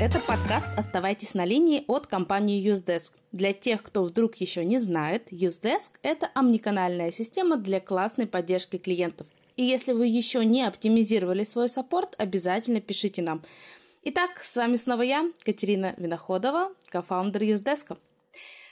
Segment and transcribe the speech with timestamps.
[0.00, 3.12] Это подкаст «Оставайтесь на линии» от компании UseDesk.
[3.32, 9.26] Для тех, кто вдруг еще не знает, UseDesk– это омниканальная система для классной поддержки клиентов.
[9.58, 13.42] И если вы еще не оптимизировали свой саппорт, обязательно пишите нам.
[14.04, 17.98] Итак, с вами снова я, Катерина Виноходова, кофаундер UseDesk.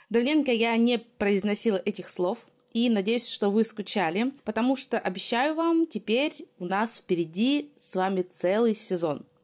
[0.09, 2.39] Давненько я не произносила этих слов,
[2.73, 8.23] и надеюсь, что вы скучали, потому что обещаю вам, теперь у нас впереди с вами
[8.23, 9.27] целый сезон–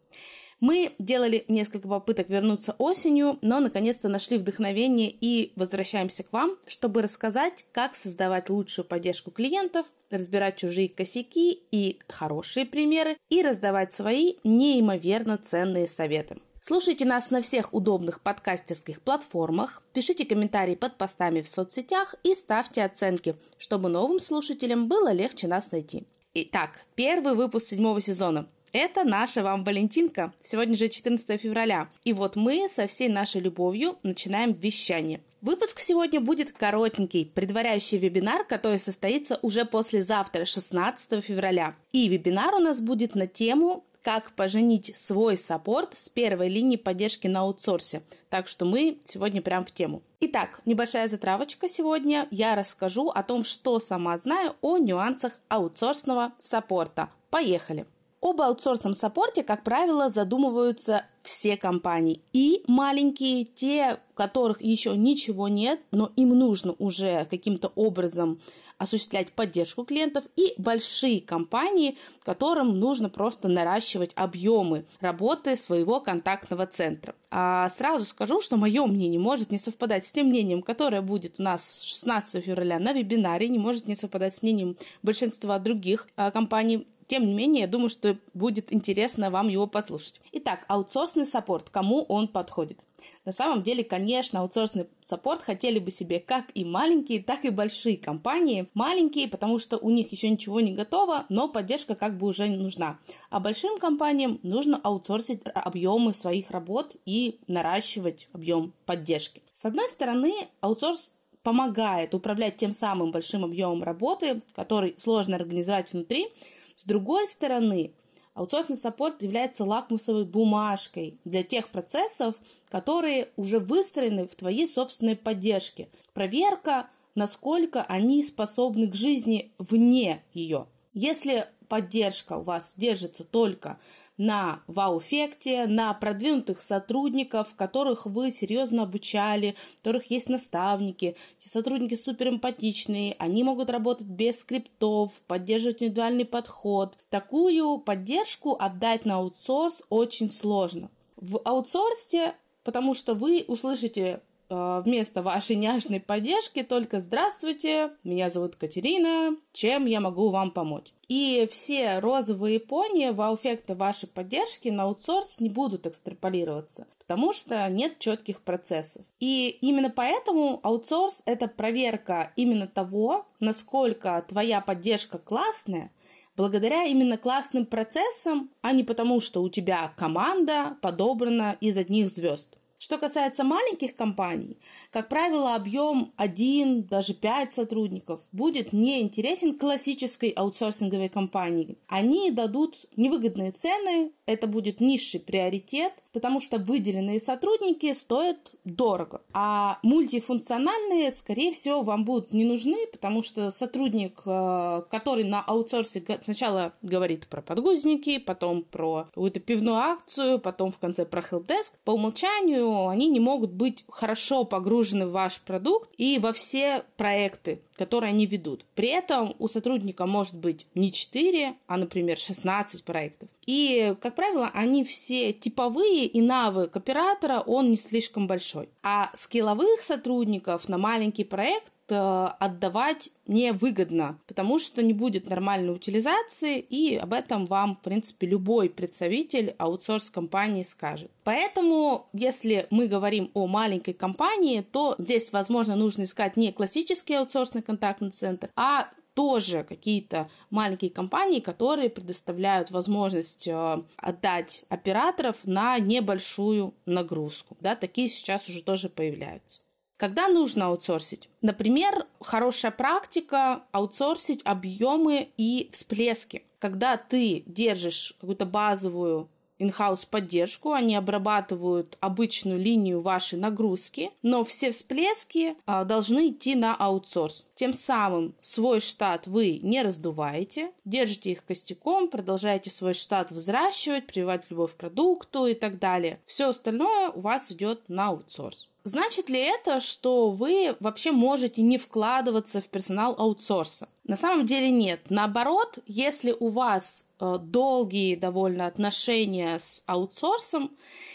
[0.65, 7.03] мы делали несколько попыток вернуться осенью, но наконец-то нашли вдохновение и возвращаемся к вам, чтобы
[7.03, 14.37] рассказать, как создавать лучшую поддержку клиентов, разбирать чужие косяки и хорошие примеры и раздавать свои
[14.43, 16.39] неимоверно ценные советы.
[16.61, 22.85] Слушайте нас на всех удобных подкастерских платформах, пишите комментарии под постами в соцсетях и ставьте
[22.85, 26.05] оценки, чтобы новым слушателям было легче нас найти.
[26.33, 28.49] Итак, первый выпуск седьмого сезона.
[28.75, 30.33] Это наша вам Валентинка.
[30.43, 31.89] Сегодня же 14 февраля.
[32.03, 35.21] И вот мы со всей нашей любовью начинаем вещание.
[35.41, 41.77] Выпуск сегодня будет коротенький, предваряющий вебинар, который состоится уже послезавтра, 16 февраля.
[41.93, 47.29] И вебинар у нас будет на тему как поженить свой саппорт с первой линии поддержки
[47.29, 48.03] на аутсорсе.
[48.29, 50.03] Так что мы сегодня прям в тему.
[50.19, 52.27] Итак, небольшая затравочка сегодня.
[52.33, 57.09] Я расскажу о том, что сама знаю о нюансах аутсорсного саппорта.
[57.31, 57.87] Поехали!
[58.25, 62.21] Об аутсорсном саппорте, как правило, задумываются все компании.
[62.33, 68.39] И маленькие, те, у которых еще ничего нет, но им нужно уже каким-то образом
[68.79, 77.15] осуществлять поддержку клиентов, и большие компании, которым нужно просто наращивать объемы работы своего контактного центра.
[77.31, 81.43] А сразу скажу, что мое мнение может не совпадать с тем мнением, которое будет у
[81.43, 86.87] нас 16 февраля на вебинаре, не может не совпадать с мнением большинства других а, компаний.
[87.07, 90.21] Тем не менее, я думаю, что будет интересно вам его послушать.
[90.33, 90.65] Итак,
[91.15, 91.71] аутсорсный саппорт.
[91.71, 92.85] Кому он подходит?
[93.25, 97.97] На самом деле, конечно, аутсорсный саппорт хотели бы себе как и маленькие, так и большие
[97.97, 98.67] компании.
[98.75, 102.99] Маленькие, потому что у них еще ничего не готово, но поддержка как бы уже нужна.
[103.31, 109.43] А большим компаниям нужно аутсорсить объемы своих работ и наращивать объем поддержки.
[109.53, 116.29] С одной стороны, аутсорс помогает управлять тем самым большим объемом работы, который сложно организовать внутри,
[116.75, 117.93] с другой стороны,
[118.35, 122.35] аутсорсный саппорт является лакмусовой бумажкой для тех процессов,
[122.69, 125.89] которые уже выстроены в твоей собственной поддержке.
[126.13, 130.67] Проверка, насколько они способны к жизни вне ее.
[130.93, 133.79] Если поддержка у вас держится только
[134.17, 141.17] на вау-эффекте, на продвинутых сотрудников, которых вы серьезно обучали, у которых есть наставники.
[141.41, 146.97] Эти сотрудники супер эмпатичные, они могут работать без скриптов, поддерживать индивидуальный подход.
[147.11, 150.91] Такую поддержку отдать на аутсорс очень сложно.
[151.17, 159.37] В аутсорсе, потому что вы услышите вместо вашей няшной поддержки только «Здравствуйте, меня зовут Катерина,
[159.53, 165.49] чем я могу вам помочь?» И все розовые пони вау-эффекта вашей поддержки на аутсорс не
[165.51, 169.05] будут экстраполироваться, потому что нет четких процессов.
[169.21, 175.91] И именно поэтому аутсорс– это проверка именно того, насколько твоя поддержка классная,
[176.37, 182.57] благодаря именно классным процессам, а не потому, что у тебя команда подобрана из одних звезд.
[182.85, 184.59] Что касается маленьких компаний,
[184.91, 191.79] как правило, объем 1, даже 5 сотрудников будет не интересен классической аутсорсинговой компании.
[191.89, 199.23] Они дадут невыгодные цены, это будет низший приоритет, потому что выделенные сотрудники стоят дорого.
[199.33, 206.05] А мультифункциональные, скорее всего, вам будут не нужны, потому что сотрудник, э, который на аутсорсе
[206.23, 211.93] сначала говорит про подгузники, потом про какую-то пивную акцию, потом в конце про хелпдеск, по
[211.93, 218.11] умолчанию они не могут быть хорошо погружены в ваш продукт и во все проекты, которые
[218.11, 218.65] они ведут.
[218.75, 223.29] При этом у сотрудника может быть не 4, а, например, 16 проектов.
[223.47, 228.69] И, как правило, они все типовые, и навык оператора, он не слишком большой.
[228.83, 236.59] А скилловых сотрудников на маленький проект э, отдавать невыгодно, потому что не будет нормальной утилизации,
[236.59, 241.11] и об этом вам, в принципе, любой представитель аутсорс-компании скажет.
[241.25, 247.63] Поэтому, если мы говорим о маленькой компании, то здесь, возможно, нужно искать не классический аутсорсный
[247.63, 256.75] контактный центр, а тоже какие-то маленькие компании, которые предоставляют возможность э, отдать операторов на небольшую
[256.85, 257.57] нагрузку.
[257.61, 259.61] Да, такие сейчас уже тоже появляются.
[259.97, 261.29] Когда нужно аутсорсить?
[261.41, 266.45] Например, хорошая практика аутсорсить объемы и всплески.
[266.59, 269.29] Когда ты держишь какую-то базовую
[269.65, 276.75] in-house поддержку, они обрабатывают обычную линию вашей нагрузки, но все всплески а, должны идти на
[276.75, 277.47] аутсорс.
[277.55, 284.51] Тем самым свой штат вы не раздуваете, держите их костяком, продолжаете свой штат взращивать, прививать
[284.51, 286.21] любовь к продукту и так далее.
[286.27, 288.69] Все остальное у вас идет на аутсорс.
[288.87, 293.89] Значит ли это, что вы вообще можете не вкладываться в персонал аутсорса?
[294.05, 295.01] На самом деле нет.
[295.09, 300.71] Наоборот, если у вас э, долгие довольно отношения с аутсорсом,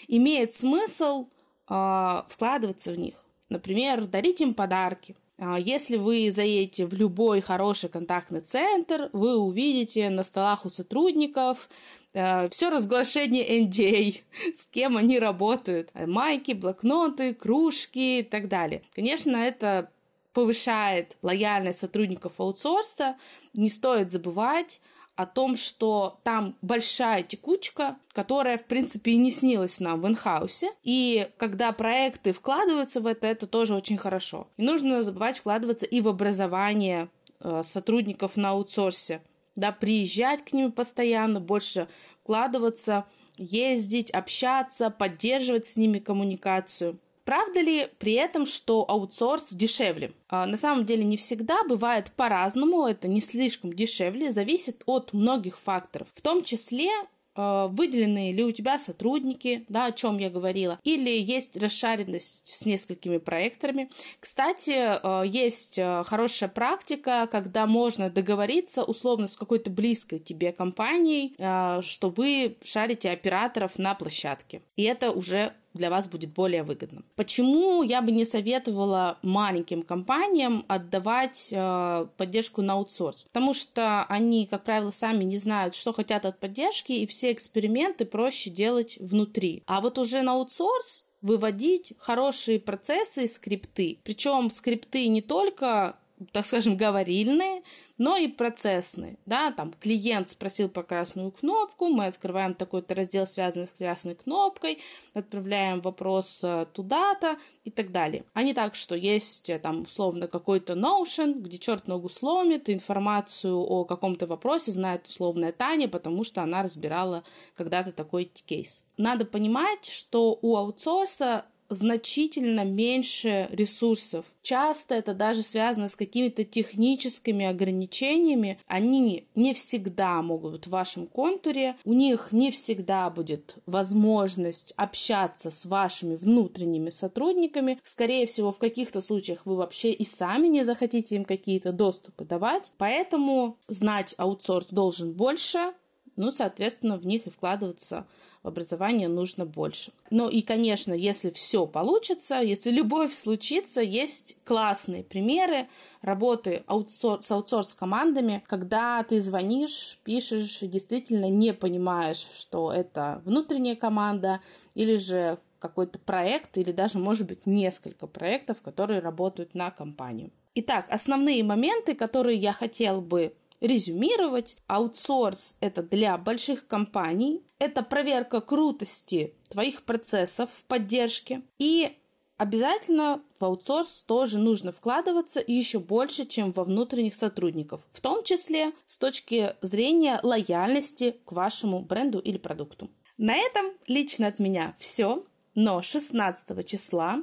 [0.08, 1.28] имеет смысл
[1.70, 3.14] э, вкладываться в них.
[3.50, 5.16] Например, дарить им подарки.
[5.38, 11.70] А если вы заедете в любой хороший контактный центр, вы увидите на столах у сотрудников
[12.12, 14.22] все разглашение NDA,
[14.54, 18.82] с кем они работают, майки, блокноты, кружки и так далее.
[18.96, 19.92] Конечно, это
[20.34, 23.18] повышает лояльность сотрудников аутсорса.
[23.54, 24.80] Не стоит забывать
[25.16, 30.72] о том, что там большая текучка, которая, в принципе, и не снилась нам в инхаусе.
[30.82, 34.48] И когда проекты вкладываются в это, это тоже очень хорошо.
[34.56, 37.10] И нужно забывать вкладываться и в образование
[37.42, 39.22] э, сотрудников на аутсорсе
[39.60, 41.88] да, приезжать к ним постоянно, больше
[42.24, 43.06] вкладываться,
[43.38, 47.00] ездить, общаться, поддерживать с ними коммуникацию.
[47.26, 50.14] Правда ли при этом, что аутсорс дешевле?
[50.30, 55.60] А, на самом деле не всегда, бывает по-разному, это не слишком дешевле, зависит от многих
[55.60, 56.90] факторов, в том числе
[57.36, 63.18] выделены ли у тебя сотрудники, да, о чем я говорила, или есть расшаренность с несколькими
[63.18, 63.90] проекторами.
[64.20, 71.36] Кстати, э, есть э, хорошая практика, когда можно договориться условно с какой-то близкой тебе компанией,
[71.82, 74.62] что вы шарите операторов на площадке.
[74.76, 77.02] И это уже для вас будет более выгодно.
[77.16, 83.26] Почему я бы не советовала маленьким компаниям отдавать э, поддержку на аутсорс?
[83.32, 88.06] Потому что они, как правило, сами не знают, что хотят от поддержки, и все эксперименты
[88.06, 89.64] проще делать внутри.
[89.66, 94.00] А вот уже на аутсорс выводить хорошие процессы и скрипты.
[94.04, 95.96] Причем скрипты не только
[96.32, 97.64] так скажем, говорильные,
[98.00, 99.18] но и процессные.
[99.28, 104.80] Да, там клиент спросил про красную кнопку, мы открываем такой-то раздел, связанный с красной кнопкой,
[105.14, 108.24] отправляем вопрос э, туда-то и так далее.
[108.34, 113.58] А не так, что есть э, там условно какой-то Notion, где черт ногу сломит, информацию
[113.60, 117.24] о каком-то вопросе знает условная Таня, потому что она разбирала
[117.56, 118.84] когда-то такой кейс.
[118.98, 124.26] Надо понимать, что у аутсорса значительно меньше ресурсов.
[124.42, 128.60] Часто это даже связано с какими-то техническими ограничениями.
[128.68, 135.52] Они не всегда могут быть в вашем контуре, у них не всегда будет возможность общаться
[135.52, 137.80] с вашими внутренними сотрудниками.
[137.84, 142.72] Скорее всего, в каких-то случаях вы вообще и сами не захотите им какие-то доступы давать.
[142.78, 145.74] Поэтому знать аутсорс должен больше,
[146.20, 148.06] ну, соответственно, в них и вкладываться
[148.44, 149.92] в образование нужно больше.
[150.12, 155.70] Ну и, конечно, если все получится, если любовь случится, есть классные примеры
[156.02, 164.42] работы аутсор- с аутсорс-командами, когда ты звонишь, пишешь, действительно не понимаешь, что это внутренняя команда
[164.76, 170.32] или же какой-то проект или даже, может быть, несколько проектов, которые работают на компанию.
[170.56, 174.58] Итак, основные моменты, которые я хотел бы резюмировать.
[174.68, 181.42] Аутсорс– это для больших компаний, это проверка крутости твоих процессов в поддержке.
[181.58, 181.98] И
[182.38, 188.72] обязательно в аутсорс тоже нужно вкладываться еще больше, чем во внутренних сотрудников, в том числе
[188.86, 192.90] с точки зрения лояльности к вашему бренду или продукту.
[193.18, 195.26] На этом лично от меня все,
[195.56, 197.22] но 16 числа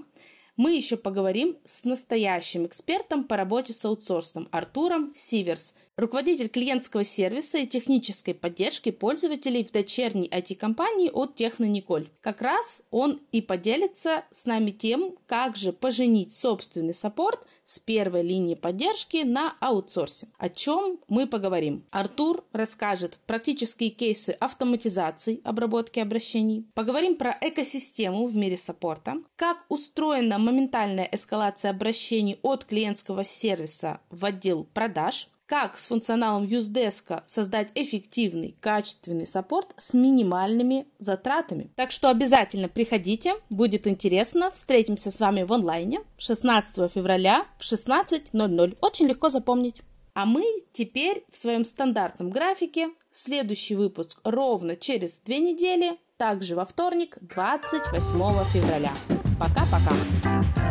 [0.57, 7.59] мы еще поговорим с настоящим экспертом по работе с аутсорсом Артуром Сиверс– руководитель клиентского сервиса
[7.59, 12.09] и технической поддержки пользователей в дочерней IT-компании от Техно Николь.
[12.21, 18.23] Как раз он и поделится с нами тем, как же поженить собственный саппорт с первой
[18.23, 20.29] линии поддержки на аутсорсе.
[20.39, 21.85] О чем мы поговорим.
[21.91, 26.65] Артур расскажет практические кейсы автоматизации обработки обращений.
[26.75, 29.17] Поговорим про экосистему в мире саппорта.
[29.35, 37.23] Как устроена моментальная эскалация обращений от клиентского сервиса в отдел продаж как с функционалом UseDesk
[37.25, 41.71] создать эффективный, качественный саппорт с минимальными затратами.
[41.77, 44.51] Так что обязательно приходите, будет интересно.
[44.51, 48.77] Встретимся с вами в онлайне 16 февраля в 16.00.
[48.81, 49.81] Очень легко запомнить.
[50.15, 52.89] А мы теперь в своем стандартном графике.
[53.11, 58.95] Следующий выпуск ровно через две недели, также во вторник, 28 февраля.
[59.39, 60.66] Пока-пока.